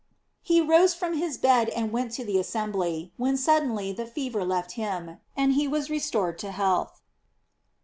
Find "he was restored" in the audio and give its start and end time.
5.53-6.39